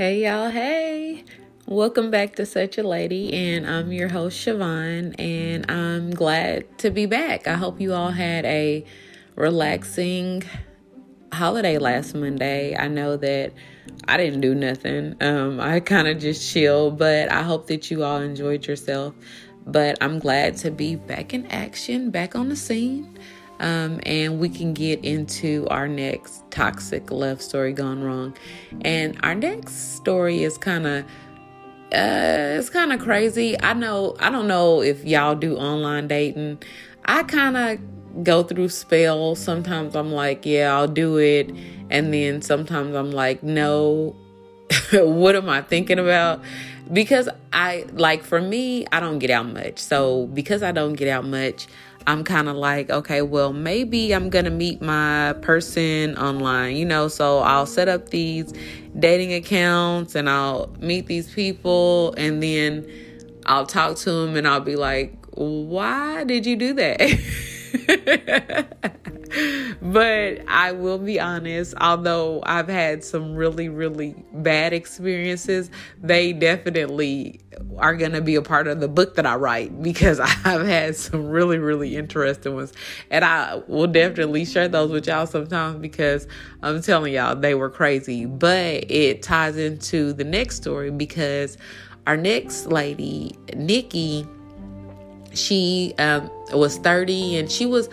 [0.00, 0.48] Hey, y'all.
[0.48, 1.24] Hey.
[1.66, 6.90] Welcome back to Such a Lady, and I'm your host, Siobhan, and I'm glad to
[6.90, 7.46] be back.
[7.46, 8.82] I hope you all had a
[9.36, 10.42] relaxing
[11.34, 12.74] holiday last Monday.
[12.74, 13.52] I know that
[14.08, 15.16] I didn't do nothing.
[15.20, 19.14] Um, I kind of just chilled, but I hope that you all enjoyed yourself.
[19.66, 23.18] But I'm glad to be back in action, back on the scene.
[23.60, 28.34] Um, and we can get into our next toxic love story gone wrong.
[28.80, 31.04] And our next story is kind of
[31.92, 33.60] uh, it's kind of crazy.
[33.60, 34.16] I know.
[34.20, 36.62] I don't know if y'all do online dating.
[37.04, 39.40] I kind of go through spells.
[39.40, 41.50] Sometimes I'm like, yeah, I'll do it,
[41.90, 44.16] and then sometimes I'm like, no.
[44.92, 46.42] what am I thinking about?
[46.92, 49.80] Because I like for me, I don't get out much.
[49.80, 51.66] So because I don't get out much,
[52.06, 56.84] I'm kind of like, okay, well, maybe I'm going to meet my person online, you
[56.84, 58.52] know, so I'll set up these
[58.98, 62.90] dating accounts and I'll meet these people and then
[63.46, 67.00] I'll talk to them and I'll be like, why did you do that?
[69.82, 77.40] but I will be honest, although I've had some really, really bad experiences, they definitely
[77.78, 80.96] are going to be a part of the book that I write because I've had
[80.96, 82.72] some really, really interesting ones.
[83.10, 86.26] And I will definitely share those with y'all sometimes because
[86.62, 88.26] I'm telling y'all they were crazy.
[88.26, 91.56] But it ties into the next story because
[92.06, 94.26] our next lady, Nikki,
[95.32, 97.88] she um, was 30 and she was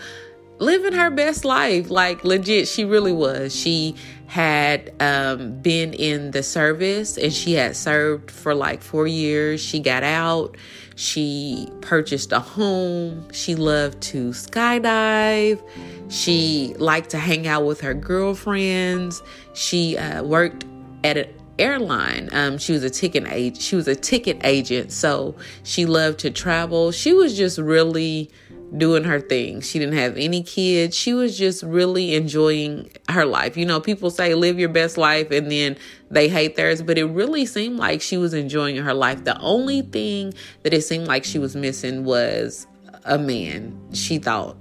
[0.58, 1.90] living her best life.
[1.90, 3.54] Like, legit, she really was.
[3.54, 3.94] She
[4.26, 9.60] had um, been in the service and she had served for like four years.
[9.60, 10.56] She got out.
[10.96, 13.32] She purchased a home.
[13.32, 15.62] She loved to skydive.
[16.10, 19.22] She liked to hang out with her girlfriends.
[19.54, 20.66] She uh, worked
[21.04, 21.28] at an
[21.58, 22.28] airline.
[22.32, 23.62] Um, she was a ticket agent.
[23.62, 26.92] She was a ticket agent, so she loved to travel.
[26.92, 28.30] She was just really
[28.76, 29.60] doing her thing.
[29.60, 30.96] She didn't have any kids.
[30.96, 33.56] She was just really enjoying her life.
[33.56, 35.76] You know, people say live your best life and then
[36.10, 39.24] they hate theirs, but it really seemed like she was enjoying her life.
[39.24, 42.66] The only thing that it seemed like she was missing was
[43.04, 44.56] a man, she thought.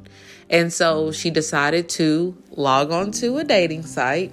[0.50, 4.32] And so she decided to log on to a dating site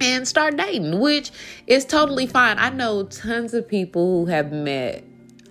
[0.00, 1.30] and start dating, which
[1.66, 2.58] is totally fine.
[2.58, 5.04] I know tons of people who have met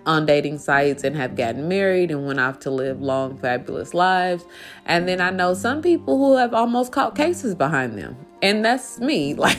[0.05, 4.45] on dating sites and have gotten married and went off to live long, fabulous lives.
[4.85, 8.15] And then I know some people who have almost caught cases behind them.
[8.41, 9.35] And that's me.
[9.41, 9.57] Like,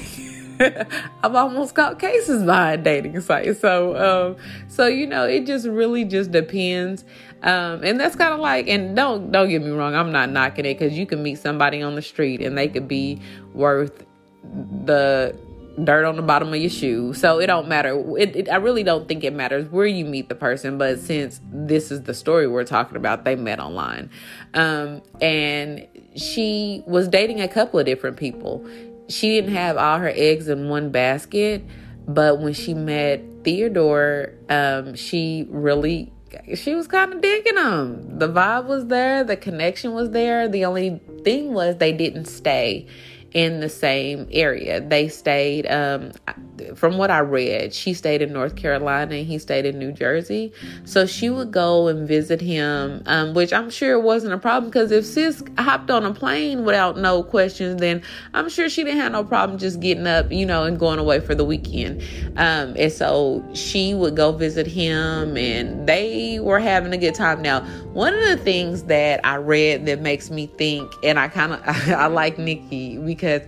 [1.25, 3.58] I've almost caught cases behind dating sites.
[3.58, 4.36] So, um,
[4.69, 7.04] so you know, it just really just depends.
[7.42, 10.64] Um, and that's kind of like, and don't don't get me wrong, I'm not knocking
[10.64, 13.20] it because you can meet somebody on the street and they could be
[13.54, 14.04] worth
[14.84, 15.36] the
[15.83, 17.15] dirt on the bottom of your shoe.
[17.15, 18.03] So it don't matter.
[18.19, 20.78] It, it, I really don't think it matters where you meet the person.
[20.78, 24.11] But since this is the story we're talking about, they met online.
[24.55, 28.66] Um, and she was dating a couple of different people.
[29.09, 31.65] She didn't have all her eggs in one basket.
[32.06, 36.12] But when she met Theodore, um, she really
[36.55, 38.19] she was kind of digging him.
[38.19, 40.49] The vibe was there, the connection was there.
[40.49, 42.87] The only thing was they didn't stay
[43.34, 44.81] in the same area.
[44.81, 46.12] They stayed, um,
[46.75, 50.53] from what I read, she stayed in North Carolina and he stayed in New Jersey.
[50.84, 54.91] So she would go and visit him, um, which I'm sure wasn't a problem because
[54.91, 58.03] if sis hopped on a plane without no questions, then
[58.34, 61.20] I'm sure she didn't have no problem just getting up, you know, and going away
[61.20, 62.03] for the weekend.
[62.37, 67.41] Um, and so she would go visit him and they were having a good time.
[67.41, 71.53] Now, one of the things that I read that makes me think, and I kind
[71.53, 73.42] of, I like Nikki because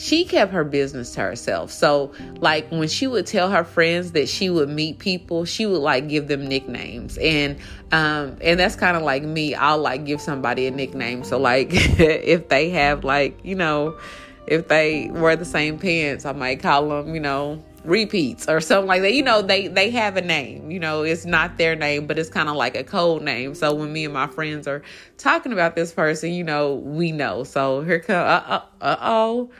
[0.00, 1.70] she kept her business to herself.
[1.70, 5.82] So, like when she would tell her friends that she would meet people, she would
[5.82, 7.18] like give them nicknames.
[7.18, 7.58] And
[7.92, 9.54] um and that's kind of like me.
[9.54, 11.22] I'll like give somebody a nickname.
[11.22, 13.98] So like if they have like, you know,
[14.46, 18.88] if they wear the same pants, I might call them, you know, repeats or something
[18.88, 19.12] like that.
[19.12, 20.70] You know, they they have a name.
[20.70, 23.54] You know, it's not their name, but it's kind of like a code name.
[23.54, 24.82] So when me and my friends are
[25.18, 27.44] talking about this person, you know, we know.
[27.44, 29.50] So here come uh uh oh.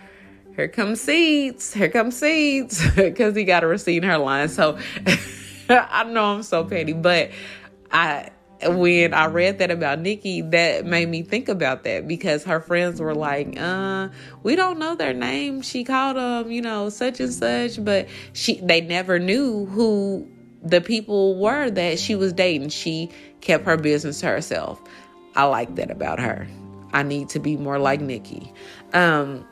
[0.56, 1.72] Here come seeds.
[1.72, 4.48] Here come seeds because he got a receipt in her line.
[4.48, 4.78] So
[5.68, 7.30] I know I'm so petty, but
[7.90, 8.30] I
[8.62, 13.00] when I read that about Nikki, that made me think about that because her friends
[13.00, 14.08] were like, uh,
[14.42, 15.62] we don't know their name.
[15.62, 20.28] She called them, you know, such and such, but she they never knew who
[20.62, 22.68] the people were that she was dating.
[22.68, 23.10] She
[23.40, 24.80] kept her business to herself.
[25.34, 26.46] I like that about her.
[26.92, 28.52] I need to be more like Nikki.
[28.92, 29.46] Um,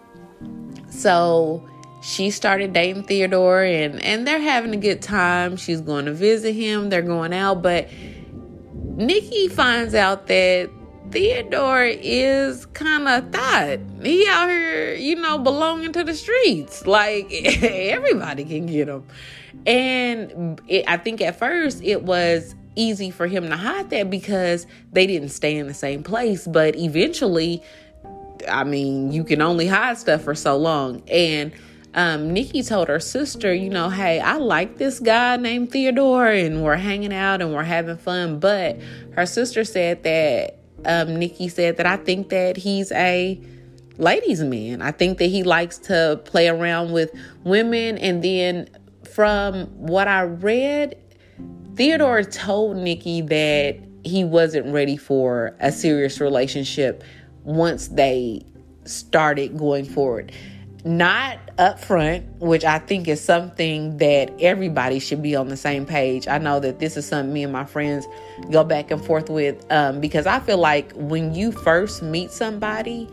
[0.90, 1.66] so
[2.02, 5.56] she started dating Theodore and and they're having a good time.
[5.56, 6.90] She's going to visit him.
[6.90, 7.88] They're going out, but
[8.98, 10.68] Nikki finds out that
[11.12, 13.78] Theodore is kind of thought.
[14.02, 16.84] He out here, you know, belonging to the streets.
[16.84, 19.06] Like everybody can get him.
[19.68, 24.66] And it, I think at first it was easy for him to hide that because
[24.92, 26.44] they didn't stay in the same place.
[26.48, 27.62] But eventually,
[28.50, 31.04] I mean, you can only hide stuff for so long.
[31.08, 31.52] And
[31.98, 36.62] um, Nikki told her sister, you know, hey, I like this guy named Theodore and
[36.62, 38.38] we're hanging out and we're having fun.
[38.38, 38.78] But
[39.16, 43.40] her sister said that, um, Nikki said that I think that he's a
[43.96, 44.80] ladies' man.
[44.80, 47.10] I think that he likes to play around with
[47.42, 47.98] women.
[47.98, 48.68] And then
[49.12, 50.96] from what I read,
[51.74, 57.02] Theodore told Nikki that he wasn't ready for a serious relationship
[57.42, 58.46] once they
[58.84, 60.32] started going forward
[60.88, 66.26] not upfront, which I think is something that everybody should be on the same page.
[66.26, 68.06] I know that this is something me and my friends
[68.50, 73.08] go back and forth with um, because I feel like when you first meet somebody,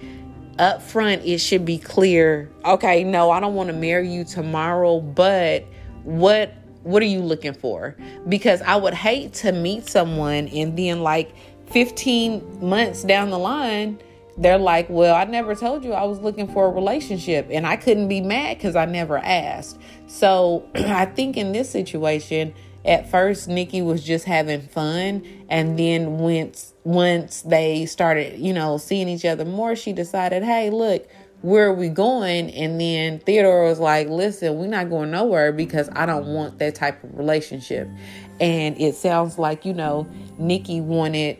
[0.57, 5.01] up front it should be clear okay no i don't want to marry you tomorrow
[5.01, 5.65] but
[6.03, 7.93] what what are you looking for
[8.29, 11.35] because i would hate to meet someone and then like
[11.71, 13.99] 15 months down the line
[14.37, 17.47] they're like, Well, I never told you I was looking for a relationship.
[17.49, 19.79] And I couldn't be mad because I never asked.
[20.07, 22.53] So I think in this situation,
[22.83, 25.25] at first Nikki was just having fun.
[25.49, 30.69] And then once once they started, you know, seeing each other more, she decided, Hey,
[30.69, 31.07] look,
[31.41, 32.49] where are we going?
[32.51, 36.75] And then Theodore was like, Listen, we're not going nowhere because I don't want that
[36.75, 37.87] type of relationship.
[38.41, 40.07] And it sounds like, you know,
[40.37, 41.37] Nikki wanted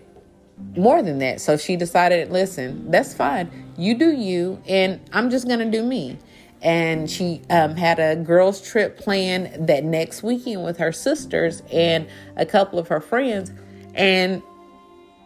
[0.76, 1.42] more than that.
[1.42, 3.74] So she decided, listen, that's fine.
[3.78, 6.18] You do you, and I'm just going to do me.
[6.62, 12.08] And she um, had a girls' trip planned that next weekend with her sisters and
[12.38, 13.52] a couple of her friends,
[13.94, 14.42] and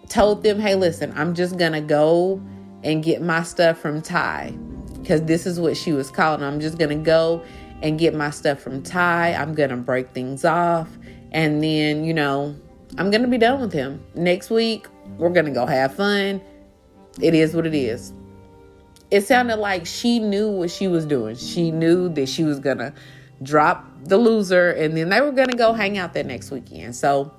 [0.09, 2.41] told them, hey, listen, I'm just going to go
[2.83, 4.53] and get my stuff from Ty.
[4.99, 6.43] Because this is what she was calling.
[6.43, 7.43] I'm just going to go
[7.81, 9.33] and get my stuff from Ty.
[9.33, 10.89] I'm going to break things off.
[11.31, 12.55] And then, you know,
[12.97, 14.03] I'm going to be done with him.
[14.13, 14.87] Next week,
[15.17, 16.41] we're going to go have fun.
[17.21, 18.13] It is what it is.
[19.11, 21.35] It sounded like she knew what she was doing.
[21.35, 22.93] She knew that she was going to
[23.41, 26.95] drop the loser and then they were going to go hang out that next weekend.
[26.95, 27.33] So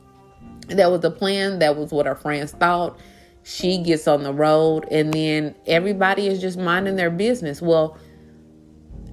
[0.68, 1.60] that was the plan.
[1.60, 2.98] That was what her friends thought.
[3.42, 7.62] She gets on the road and then everybody is just minding their business.
[7.62, 7.96] Well,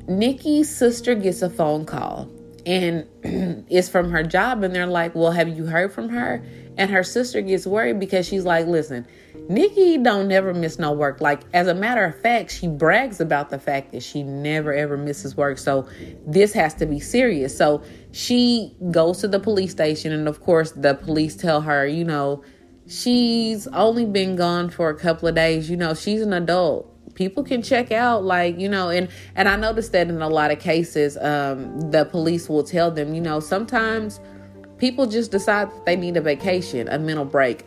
[0.07, 2.29] Nikki's sister gets a phone call
[2.67, 3.05] and
[3.69, 6.43] it's from her job and they're like well have you heard from her
[6.77, 9.05] and her sister gets worried because she's like listen
[9.49, 11.21] nikki don't never miss no work.
[11.21, 14.97] Like as a matter of fact she brags about the fact that she never ever
[14.97, 15.57] misses work.
[15.57, 15.87] So
[16.25, 17.55] this has to be serious.
[17.57, 17.81] So
[18.11, 22.43] she goes to the police station and of course the police tell her you know
[22.87, 25.69] she's only been gone for a couple of days.
[25.69, 26.93] You know she's an adult.
[27.15, 30.51] People can check out like you know and and i noticed that in a lot
[30.51, 34.19] of cases um the police will tell them you know sometimes
[34.77, 37.65] people just decide that they need a vacation a mental break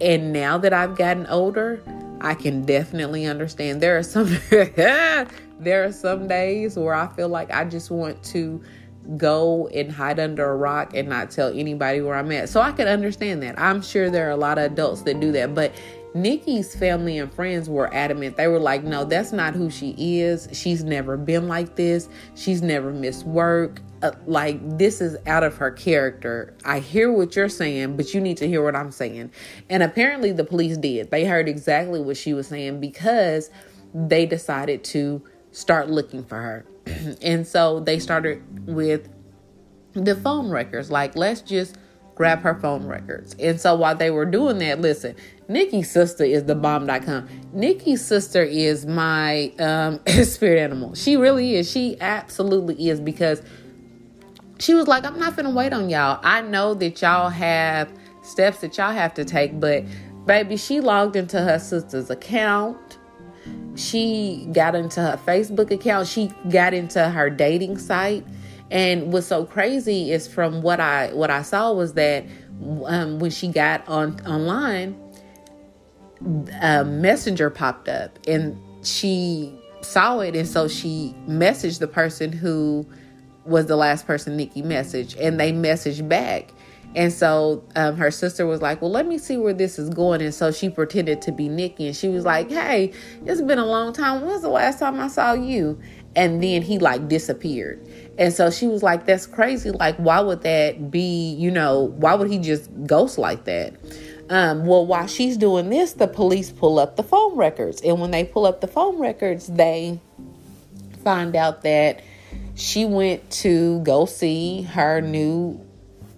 [0.00, 1.82] and now that i've gotten older
[2.20, 7.50] i can definitely understand there are some there are some days where i feel like
[7.52, 8.62] i just want to
[9.16, 12.48] go and hide under a rock and not tell anybody where I'm at.
[12.48, 13.58] So I can understand that.
[13.58, 15.72] I'm sure there are a lot of adults that do that, but
[16.14, 18.36] Nikki's family and friends were adamant.
[18.36, 20.48] They were like, no, that's not who she is.
[20.52, 22.08] She's never been like this.
[22.34, 23.80] She's never missed work.
[24.02, 26.54] Uh, like, this is out of her character.
[26.64, 29.30] I hear what you're saying, but you need to hear what I'm saying.
[29.70, 31.10] And apparently, the police did.
[31.10, 33.50] They heard exactly what she was saying because
[33.94, 36.66] they decided to start looking for her.
[37.22, 39.08] and so they started with
[39.92, 40.90] the phone records.
[40.90, 41.76] Like, let's just
[42.14, 43.34] grab her phone records.
[43.38, 45.16] And so while they were doing that, listen,
[45.48, 47.28] Nikki's sister is the bomb.com.
[47.52, 50.94] Nikki's sister is my um, spirit animal.
[50.94, 51.70] She really is.
[51.70, 53.42] She absolutely is because
[54.62, 56.20] she was like, I'm not gonna wait on y'all.
[56.22, 57.92] I know that y'all have
[58.22, 59.84] steps that y'all have to take, but
[60.24, 62.98] baby, she logged into her sister's account.
[63.74, 66.06] She got into her Facebook account.
[66.06, 68.24] She got into her dating site.
[68.70, 72.24] And what's so crazy is from what I what I saw was that
[72.86, 74.96] um, when she got on online,
[76.60, 82.86] a messenger popped up and she saw it and so she messaged the person who
[83.44, 86.52] was the last person Nikki messaged and they messaged back.
[86.94, 90.20] And so um, her sister was like, Well, let me see where this is going.
[90.20, 92.92] And so she pretended to be Nikki and she was like, Hey,
[93.24, 94.20] it's been a long time.
[94.20, 95.80] When was the last time I saw you?
[96.14, 97.80] and then he like disappeared.
[98.18, 99.70] And so she was like, That's crazy.
[99.70, 103.74] Like, why would that be, you know, why would he just ghost like that?
[104.28, 107.80] Um, well, while she's doing this, the police pull up the phone records.
[107.82, 110.00] And when they pull up the phone records, they
[111.02, 112.02] find out that
[112.54, 115.60] she went to go see her new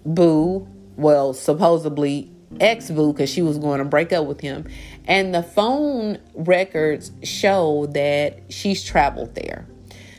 [0.05, 4.65] boo, well, supposedly ex boo, because she was going to break up with him.
[5.05, 9.65] And the phone records show that she's traveled there.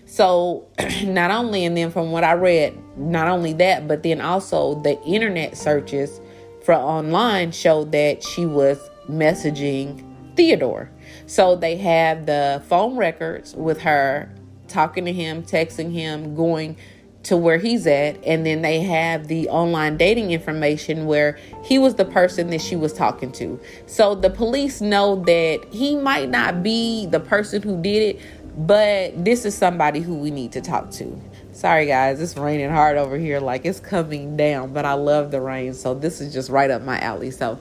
[0.07, 0.69] So,
[1.05, 5.01] not only, and then from what I read, not only that, but then also the
[5.03, 6.21] internet searches
[6.65, 10.05] for online showed that she was messaging
[10.37, 10.91] Theodore.
[11.27, 14.33] So, they have the phone records with her
[14.69, 16.77] talking to him, texting him, going
[17.25, 18.23] to where he's at.
[18.25, 22.77] And then they have the online dating information where he was the person that she
[22.77, 23.61] was talking to.
[23.87, 28.23] So the police know that he might not be the person who did it
[28.59, 31.21] but this is somebody who we need to talk to.
[31.53, 33.39] Sorry guys it's raining hard over here.
[33.39, 35.75] Like it's coming down but i love the rain.
[35.75, 37.31] So this is just right up my alley.
[37.31, 37.59] So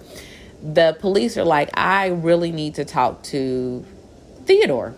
[0.65, 3.85] the police are like i really need to talk to
[4.45, 4.95] theodore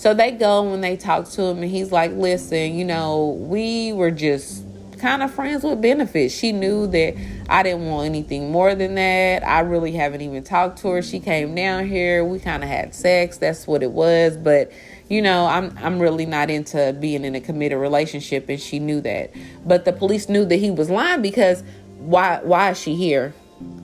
[0.00, 3.92] so they go and they talk to him, and he's like, Listen, you know, we
[3.92, 4.64] were just
[4.98, 6.34] kind of friends with benefits.
[6.34, 7.14] She knew that
[7.50, 9.46] I didn't want anything more than that.
[9.46, 11.02] I really haven't even talked to her.
[11.02, 12.24] She came down here.
[12.24, 13.36] We kind of had sex.
[13.36, 14.38] That's what it was.
[14.38, 14.72] But
[15.10, 19.02] you know, I'm I'm really not into being in a committed relationship, and she knew
[19.02, 19.30] that.
[19.66, 21.62] But the police knew that he was lying because
[21.98, 23.34] why why is she here?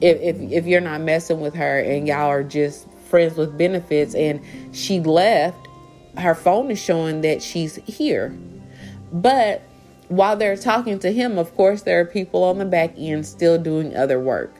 [0.00, 4.14] If if if you're not messing with her and y'all are just friends with benefits,
[4.14, 4.40] and
[4.72, 5.65] she left
[6.18, 8.36] her phone is showing that she's here.
[9.12, 9.62] But
[10.08, 13.58] while they're talking to him, of course, there are people on the back end still
[13.58, 14.54] doing other work.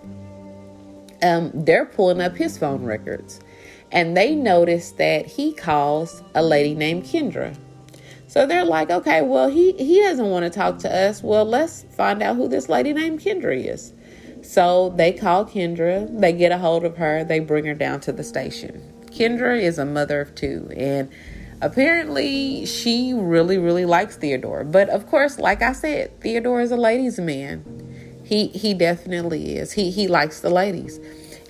[1.22, 3.40] Um, they're pulling up his phone records
[3.92, 7.56] and they notice that he calls a lady named Kendra.
[8.26, 11.22] So they're like, okay, well, he, he doesn't want to talk to us.
[11.22, 13.94] Well, let's find out who this lady named Kendra is.
[14.42, 18.12] So they call Kendra, they get a hold of her, they bring her down to
[18.12, 18.92] the station.
[19.06, 21.10] Kendra is a mother of two, and
[21.62, 26.76] apparently she really really likes theodore but of course like i said theodore is a
[26.76, 27.64] ladies man
[28.24, 31.00] he he definitely is he he likes the ladies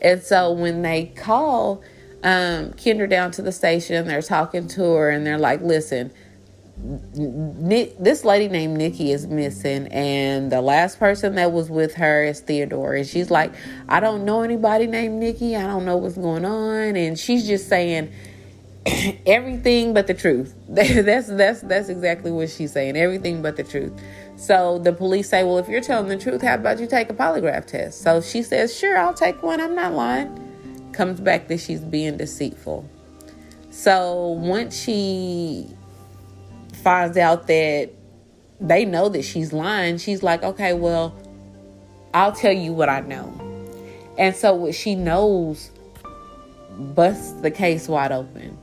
[0.01, 1.83] and so when they call
[2.23, 6.13] um kendra down to the station they're talking to her and they're like listen
[6.79, 12.25] Nick, this lady named Nikki is missing, and the last person that was with her
[12.25, 12.95] is Theodore.
[12.95, 13.55] And she's like,
[13.89, 15.57] I don't know anybody named Nikki.
[15.57, 16.97] I don't know what's going on.
[16.97, 18.13] And she's just saying,
[19.27, 20.55] everything but the truth.
[20.69, 22.97] that's that's that's exactly what she's saying.
[22.97, 23.93] Everything but the truth.
[24.37, 27.15] So the police say, "Well, if you're telling the truth, how about you take a
[27.15, 29.61] polygraph test?" So she says, "Sure, I'll take one.
[29.61, 30.43] I'm not lying."
[30.93, 32.89] Comes back that she's being deceitful.
[33.71, 35.67] So once she
[36.83, 37.91] finds out that
[38.61, 41.15] they know that she's lying, she's like, "Okay, well,
[42.15, 43.33] I'll tell you what I know."
[44.17, 45.71] And so what she knows
[46.95, 48.57] busts the case wide open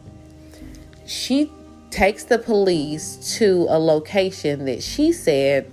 [1.13, 1.51] she
[1.91, 5.71] takes the police to a location that she said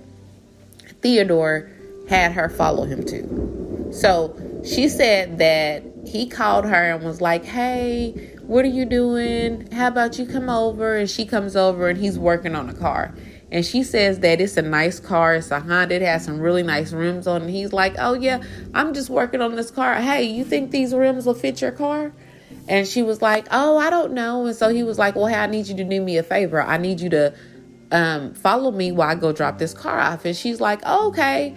[1.01, 1.69] Theodore
[2.07, 3.89] had her follow him to.
[3.91, 9.71] So she said that he called her and was like, Hey, what are you doing?
[9.71, 10.95] How about you come over?
[10.95, 13.15] And she comes over and he's working on a car.
[13.51, 15.35] And she says that it's a nice car.
[15.35, 15.95] It's a Honda.
[15.95, 17.41] It has some really nice rims on.
[17.41, 18.43] And he's like, Oh, yeah,
[18.75, 19.95] I'm just working on this car.
[19.95, 22.13] Hey, you think these rims will fit your car?
[22.67, 24.45] And she was like, Oh, I don't know.
[24.45, 26.61] And so he was like, Well, hey, I need you to do me a favor.
[26.61, 27.33] I need you to
[27.91, 30.25] um, follow me while I go drop this car off.
[30.25, 31.55] And she's like, oh, Okay.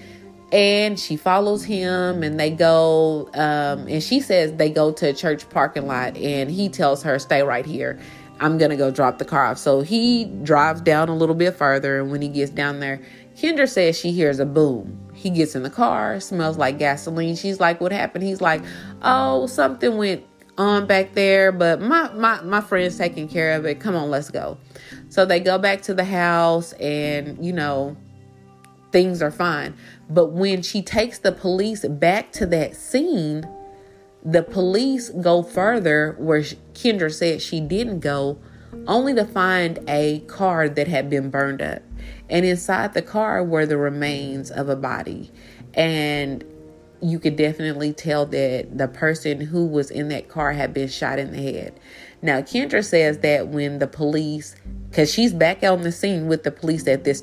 [0.52, 5.12] And she follows him and they go, um, and she says they go to a
[5.12, 7.98] church parking lot and he tells her, Stay right here.
[8.40, 9.58] I'm to go drop the car off.
[9.58, 12.00] So he drives down a little bit further.
[12.00, 13.00] And when he gets down there,
[13.36, 15.00] Kendra says she hears a boom.
[15.14, 17.34] He gets in the car, smells like gasoline.
[17.36, 18.22] She's like, What happened?
[18.22, 18.62] He's like,
[19.02, 20.24] Oh, something went
[20.56, 23.80] on back there, but my, my, my friend's taking care of it.
[23.80, 24.58] Come on, let's go.
[25.08, 27.96] So they go back to the house and, you know,
[28.92, 29.74] things are fine.
[30.08, 33.44] But when she takes the police back to that scene,
[34.24, 38.38] the police go further where Kendra said she didn't go,
[38.86, 41.82] only to find a car that had been burned up.
[42.30, 45.30] And inside the car were the remains of a body.
[45.74, 46.44] And
[47.00, 51.18] you could definitely tell that the person who was in that car had been shot
[51.18, 51.78] in the head.
[52.22, 54.56] Now, Kendra says that when the police,
[54.90, 57.22] because she's back out on the scene with the police at this.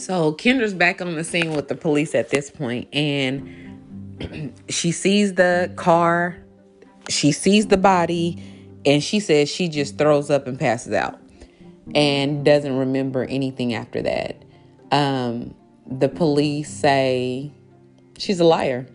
[0.00, 5.34] So Kendra's back on the scene with the police at this point, and she sees
[5.34, 6.38] the car,
[7.10, 8.42] she sees the body,
[8.86, 11.20] and she says she just throws up and passes out
[11.94, 14.42] and doesn't remember anything after that.
[14.90, 15.54] Um,
[15.86, 17.52] the police say
[18.16, 18.86] she's a liar.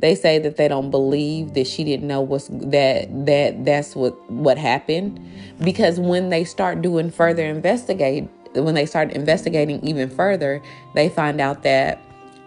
[0.00, 4.30] They say that they don't believe that she didn't know what's that that that's what
[4.30, 5.18] what happened
[5.64, 10.62] because when they start doing further investigate when they start investigating even further,
[10.94, 12.00] they find out that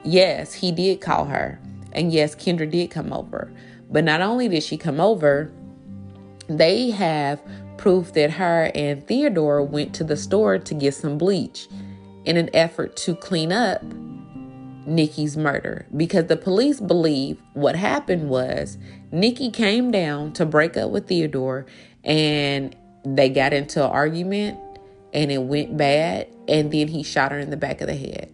[0.03, 1.59] yes, he did call her.
[1.91, 3.51] And yes, Kendra did come over.
[3.89, 5.51] But not only did she come over,
[6.47, 7.41] they have
[7.77, 11.67] proof that her and Theodore went to the store to get some bleach
[12.25, 13.81] in an effort to clean up
[14.85, 18.77] Nikki's murder because the police believe what happened was
[19.11, 21.65] Nikki came down to break up with Theodore
[22.03, 24.57] and they got into an argument
[25.17, 28.31] and it went bad and then he shot her in the back of the head.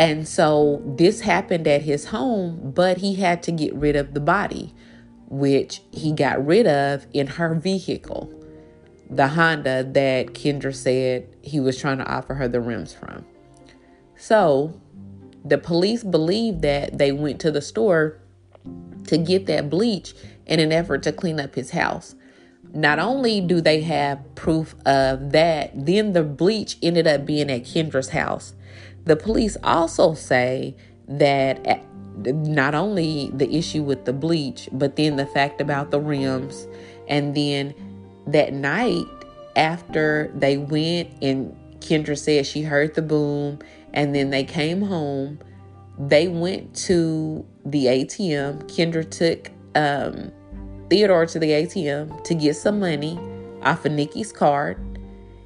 [0.00, 4.20] And so this happened at his home, but he had to get rid of the
[4.20, 4.74] body,
[5.28, 8.34] which he got rid of in her vehicle,
[9.08, 13.24] the Honda that Kendra said he was trying to offer her the rims from.
[14.16, 14.80] So
[15.44, 18.18] the police believe that they went to the store
[19.06, 20.14] to get that bleach
[20.46, 22.16] in an effort to clean up his house
[22.74, 27.62] not only do they have proof of that, then the bleach ended up being at
[27.62, 28.54] Kendra's house.
[29.04, 30.76] The police also say
[31.08, 31.84] that
[32.16, 36.66] not only the issue with the bleach, but then the fact about the rims.
[37.08, 37.74] And then
[38.26, 39.06] that night
[39.56, 43.58] after they went and Kendra said she heard the boom
[43.92, 45.38] and then they came home,
[45.98, 48.62] they went to the ATM.
[48.64, 50.32] Kendra took um,
[50.92, 53.18] Theodore to the ATM to get some money
[53.62, 54.76] off of Nikki's card.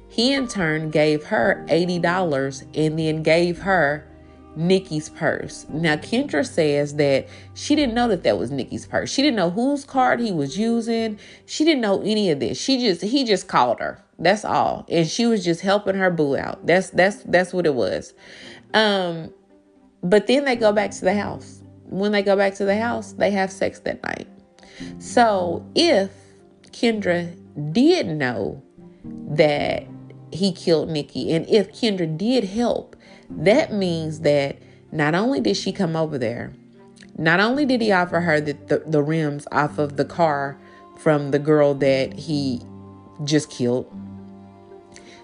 [0.09, 4.05] He in turn gave her $80 and then gave her
[4.57, 5.65] Nikki's purse.
[5.69, 9.09] Now, Kendra says that she didn't know that that was Nikki's purse.
[9.09, 11.17] She didn't know whose card he was using.
[11.45, 12.59] She didn't know any of this.
[12.59, 14.03] She just he just called her.
[14.19, 16.65] That's all, and she was just helping her boo out.
[16.65, 18.13] That's that's that's what it was.
[18.73, 19.33] Um,
[20.03, 21.61] but then they go back to the house.
[21.85, 24.27] When they go back to the house, they have sex that night.
[24.99, 26.11] So if
[26.71, 27.33] Kendra
[27.71, 28.61] did know
[29.29, 29.85] that
[30.31, 32.95] he killed Nikki, and if Kendra did help,
[33.29, 34.57] that means that
[34.91, 36.53] not only did she come over there,
[37.17, 40.57] not only did he offer her the, the, the rims off of the car
[40.99, 42.61] from the girl that he
[43.23, 43.91] just killed,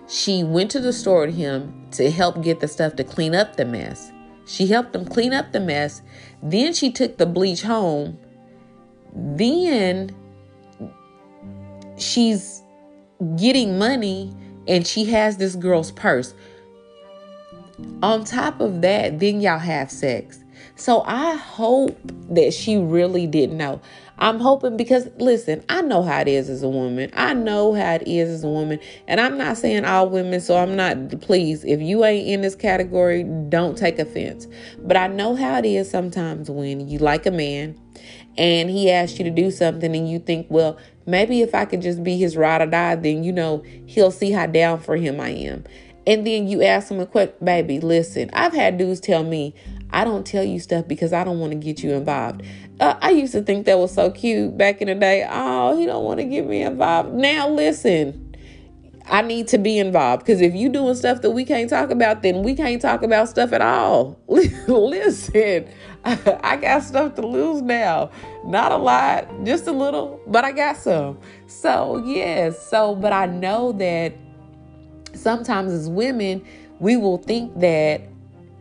[0.07, 3.55] she went to the store with him to help get the stuff to clean up
[3.55, 4.11] the mess.
[4.45, 6.01] She helped him clean up the mess.
[6.41, 8.17] Then she took the bleach home
[9.13, 10.15] then
[11.97, 12.61] she's
[13.37, 14.33] getting money
[14.67, 16.33] and she has this girl's purse.
[18.01, 20.43] On top of that, then y'all have sex.
[20.75, 21.97] So I hope
[22.29, 23.81] that she really didn't know.
[24.17, 27.09] I'm hoping because listen, I know how it is as a woman.
[27.13, 28.79] I know how it is as a woman.
[29.07, 32.55] And I'm not saying all women, so I'm not please, if you ain't in this
[32.55, 34.47] category, don't take offense.
[34.79, 37.77] But I know how it is sometimes when you like a man
[38.37, 41.81] and he asks you to do something and you think, well, maybe if I could
[41.81, 45.19] just be his ride or die, then you know he'll see how down for him
[45.19, 45.63] I am.
[46.05, 49.53] And then you ask him a quick, baby, listen, I've had dudes tell me,
[49.91, 52.41] I don't tell you stuff because I don't want to get you involved.
[52.79, 55.25] Uh, I used to think that was so cute back in the day.
[55.29, 57.13] Oh, he don't want to get me involved.
[57.13, 58.35] Now listen,
[59.05, 62.21] I need to be involved because if you doing stuff that we can't talk about,
[62.21, 64.19] then we can't talk about stuff at all.
[64.27, 65.67] listen,
[66.43, 68.11] I got stuff to lose now.
[68.45, 71.17] Not a lot, just a little, but I got some.
[71.47, 72.61] So, yes.
[72.69, 74.13] So, but I know that
[75.13, 76.43] sometimes as women,
[76.79, 78.01] we will think that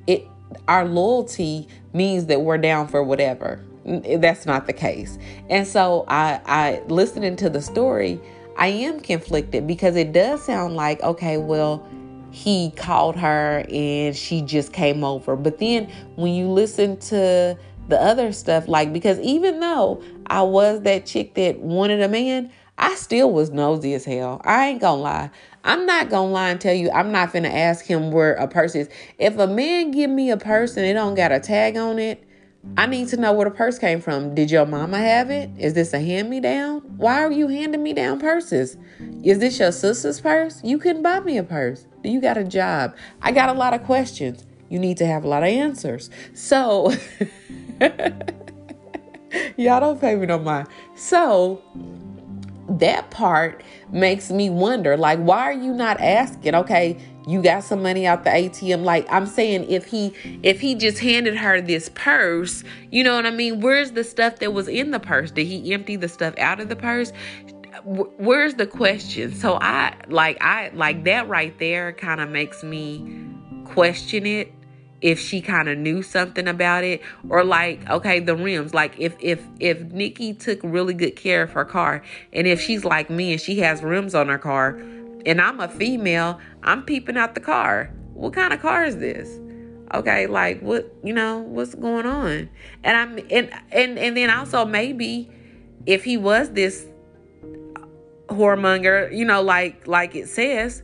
[0.07, 0.27] it
[0.69, 3.65] our loyalty means that we're down for whatever.
[3.87, 5.19] Eh, that's not the case.
[5.51, 8.21] And so I I listening to the story,
[8.57, 11.85] I am conflicted because it does sound like okay, well,
[12.33, 15.37] he called her and she just came over.
[15.37, 17.57] But then when you listen to
[17.89, 22.51] the other stuff, like, because even though I was that chick that wanted a man,
[22.79, 24.41] I still was nosy as hell.
[24.45, 25.31] I ain't gonna lie.
[25.63, 28.75] I'm not gonna lie and tell you, I'm not gonna ask him where a purse
[28.75, 28.89] is.
[29.19, 32.25] If a man give me a purse and it don't got a tag on it,
[32.79, 34.35] I need to know where the purse came from.
[34.35, 35.51] Did your mama have it?
[35.59, 36.81] Is this a hand me down?
[36.97, 38.79] Why are you handing me down purses?
[39.23, 40.63] Is this your sister's purse?
[40.65, 41.87] You couldn't buy me a purse.
[42.03, 42.95] Do you got a job?
[43.21, 44.45] I got a lot of questions.
[44.69, 46.11] You need to have a lot of answers.
[46.35, 46.93] So,
[49.57, 50.69] y'all don't pay me no mind.
[50.97, 51.63] So,
[52.69, 57.83] that part makes me wonder like why are you not asking okay you got some
[57.83, 61.91] money out the atm like i'm saying if he if he just handed her this
[61.95, 65.47] purse you know what i mean where's the stuff that was in the purse did
[65.47, 67.13] he empty the stuff out of the purse
[67.85, 69.35] where's the question?
[69.35, 73.29] So i like i like that right there kind of makes me
[73.65, 74.53] question it
[75.01, 79.17] if she kind of knew something about it or like okay the rims like if
[79.19, 83.33] if if nikki took really good care of her car and if she's like me
[83.33, 84.79] and she has rims on her car
[85.27, 87.91] and i'm a female i'm peeping out the car.
[88.15, 89.41] What kind of car is this?
[89.95, 92.49] Okay like what you know what's going on?
[92.85, 95.31] And i'm and and and then also maybe
[95.87, 96.87] if he was this
[98.33, 100.83] whoremonger you know like like it says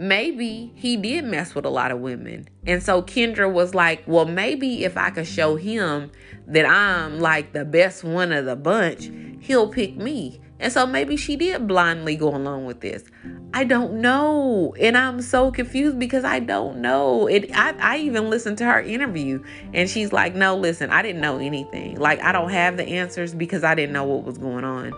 [0.00, 2.48] maybe he did mess with a lot of women.
[2.66, 6.10] And so Kendra was like, well, maybe if I could show him
[6.48, 10.40] that I'm like the best one of the bunch, he'll pick me.
[10.58, 13.04] And so maybe she did blindly go along with this.
[13.52, 14.74] I don't know.
[14.78, 17.26] And I'm so confused because I don't know.
[17.26, 19.42] It I, I even listened to her interview
[19.72, 21.98] and she's like, no, listen, I didn't know anything.
[21.98, 24.92] Like I don't have the answers because I didn't know what was going on.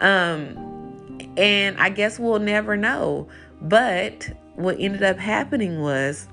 [0.00, 0.64] Um
[1.36, 3.28] and I guess we'll never know.
[3.60, 6.26] But what ended up happening was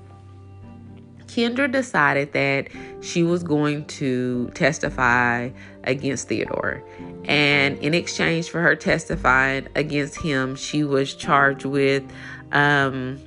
[1.26, 2.68] Kendra decided that
[3.02, 5.50] she was going to testify
[5.84, 6.82] against Theodore.
[7.24, 12.04] And in exchange for her testifying against him, she was charged with
[12.52, 13.18] um,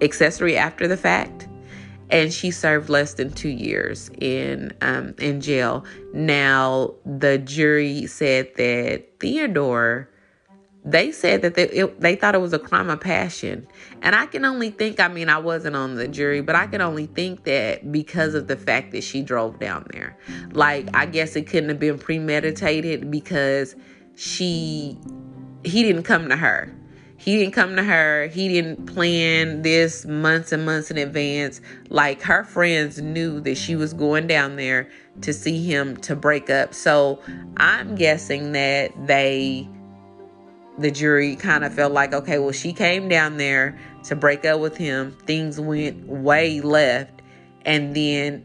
[0.00, 1.43] accessory after the fact.
[2.14, 5.84] And she served less than two years in um, in jail.
[6.12, 10.08] Now the jury said that Theodore
[10.84, 13.66] they said that they it, they thought it was a crime of passion.
[14.02, 16.80] And i can only think i mean i wasn't on the jury but i can
[16.80, 20.16] only think that because of the fact that she drove down there.
[20.52, 23.74] Like i guess it couldn't have been premeditated because
[24.14, 24.96] she
[25.64, 26.72] he didn't come to her
[27.24, 32.20] he didn't come to her he didn't plan this months and months in advance like
[32.22, 34.88] her friends knew that she was going down there
[35.22, 37.20] to see him to break up so
[37.56, 39.68] i'm guessing that they
[40.78, 44.60] the jury kind of felt like, okay, well, she came down there to break up
[44.60, 45.16] with him.
[45.26, 47.22] Things went way left.
[47.64, 48.42] And then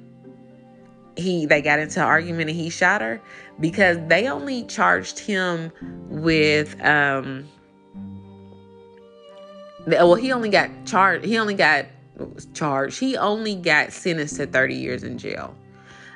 [1.18, 3.22] he they got into an argument and he shot her
[3.60, 5.72] because they only charged him
[6.08, 7.46] with um
[9.88, 11.86] well he only got charged he only got
[12.54, 15.56] charged he only got sentenced to 30 years in jail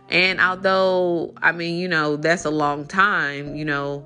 [0.09, 4.05] and although i mean you know that's a long time you know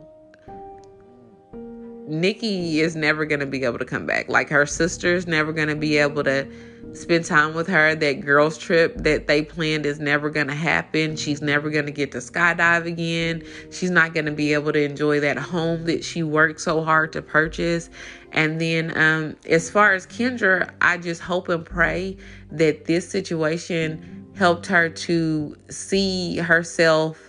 [2.08, 4.30] Nikki is never going to be able to come back.
[4.30, 6.48] Like her sister's never going to be able to
[6.94, 7.96] spend time with her.
[7.96, 11.18] That girls' trip that they planned is never going to happen.
[11.18, 13.44] She's never going to get to skydive again.
[13.72, 17.12] She's not going to be able to enjoy that home that she worked so hard
[17.14, 17.90] to purchase.
[18.38, 22.18] And then, um, as far as Kendra, I just hope and pray
[22.52, 27.27] that this situation helped her to see herself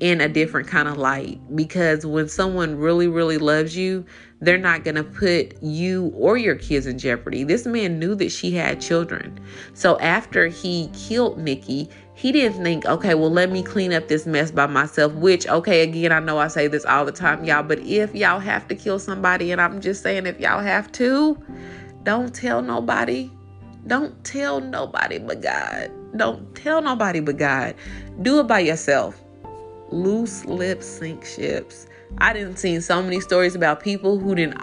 [0.00, 1.40] in a different kind of light.
[1.54, 4.04] Because when someone really really loves you
[4.40, 7.44] they're not going to put you or your kids in jeopardy.
[7.44, 9.40] This man knew that she had children.
[9.72, 14.24] So after he killed nikki he didn't think okay well let me clean up this
[14.24, 17.60] mess by myself which okay again i know i say this all the time y'all
[17.60, 21.36] but if y'all have to kill somebody and i'm just saying if y'all have to
[22.04, 23.30] don't tell nobody.
[23.86, 25.90] Don't tell nobody but god.
[26.16, 27.74] Don't tell nobody but god.
[28.20, 29.23] Do it by yourself
[29.90, 31.86] loose lips sink ships.
[32.18, 34.58] I didn't see so many stories about people who didn't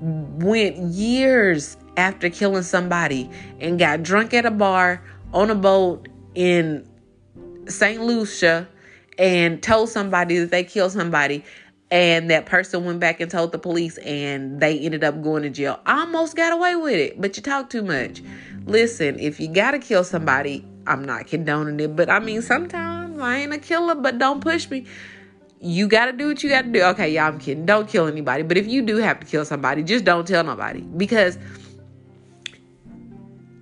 [0.00, 3.28] went years after killing somebody
[3.60, 6.88] and got drunk at a bar on a boat in
[7.66, 8.00] St.
[8.00, 8.68] Lucia
[9.18, 11.44] and told somebody that they killed somebody
[11.90, 15.50] and that person went back and told the police and they ended up going to
[15.50, 15.80] jail.
[15.86, 18.22] I almost got away with it, but you talk too much.
[18.66, 22.97] Listen, if you got to kill somebody, I'm not condoning it, but I mean sometimes
[23.22, 24.86] I ain't a killer, but don't push me.
[25.60, 26.82] You got to do what you got to do.
[26.82, 27.66] Okay, y'all, I'm kidding.
[27.66, 28.42] Don't kill anybody.
[28.42, 31.38] But if you do have to kill somebody, just don't tell nobody because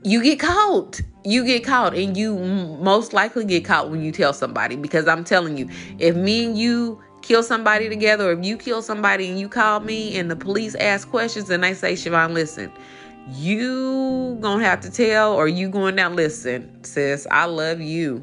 [0.03, 1.01] you get caught.
[1.25, 4.77] You get caught, and you most likely get caught when you tell somebody.
[4.77, 8.83] Because I'm telling you, if me and you kill somebody together, or if you kill
[8.83, 12.71] somebody and you call me and the police ask questions and they say, Siobhan, listen,
[13.33, 18.23] you gonna have to tell or you going down, listen, sis, I love you.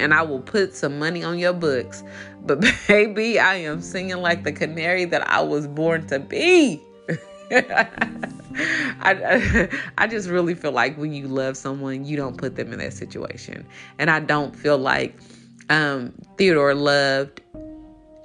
[0.00, 2.02] And I will put some money on your books.
[2.42, 6.80] But baby, I am singing like the canary that I was born to be.
[9.02, 12.78] I, I just really feel like when you love someone, you don't put them in
[12.78, 13.66] that situation.
[13.98, 15.18] And I don't feel like
[15.68, 17.40] um, Theodore loved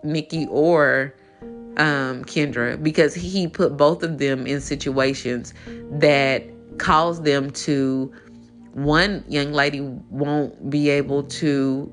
[0.03, 1.13] Nikki or
[1.77, 5.53] um, Kendra because he put both of them in situations
[5.91, 6.43] that
[6.77, 8.11] caused them to.
[8.75, 11.89] One young lady won't be able to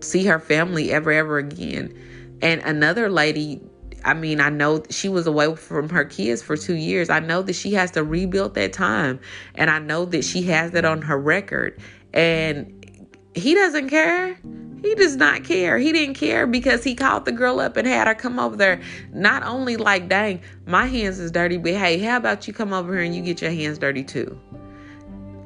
[0.00, 1.98] see her family ever, ever again.
[2.42, 3.62] And another lady
[4.04, 7.08] I mean, I know she was away from her kids for two years.
[7.08, 9.18] I know that she has to rebuild that time.
[9.54, 11.80] And I know that she has that on her record.
[12.12, 14.38] And he doesn't care.
[14.82, 15.78] He does not care.
[15.78, 18.82] He didn't care because he called the girl up and had her come over there.
[19.14, 22.92] Not only like, dang, my hands is dirty, but hey, how about you come over
[22.92, 24.38] here and you get your hands dirty too?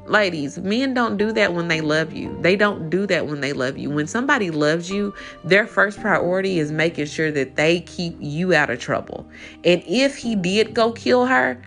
[0.08, 2.34] Ladies, men don't do that when they love you.
[2.40, 3.90] They don't do that when they love you.
[3.90, 8.70] When somebody loves you, their first priority is making sure that they keep you out
[8.70, 9.28] of trouble.
[9.64, 11.62] And if he did go kill her,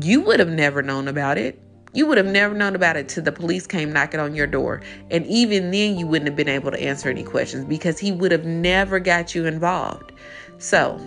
[0.00, 1.62] you would have never known about it.
[1.92, 4.82] You would have never known about it till the police came knocking on your door.
[5.12, 8.32] And even then, you wouldn't have been able to answer any questions because he would
[8.32, 10.10] have never got you involved.
[10.58, 11.00] So,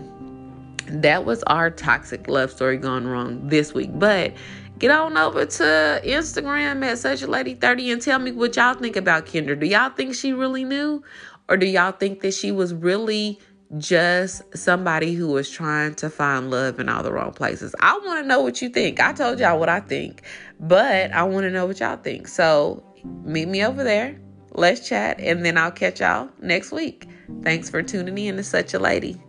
[0.87, 3.91] that was our toxic love story gone wrong this week.
[3.93, 4.33] But
[4.79, 8.73] get on over to Instagram at such a lady 30 and tell me what y'all
[8.73, 9.59] think about Kendra.
[9.59, 11.03] Do y'all think she really knew?
[11.49, 13.39] Or do y'all think that she was really
[13.77, 17.75] just somebody who was trying to find love in all the wrong places?
[17.79, 18.99] I want to know what you think.
[18.99, 20.21] I told y'all what I think,
[20.59, 22.27] but I want to know what y'all think.
[22.27, 22.83] So
[23.23, 24.19] meet me over there.
[24.51, 27.07] Let's chat, and then I'll catch y'all next week.
[27.43, 29.21] Thanks for tuning in to Such a Lady.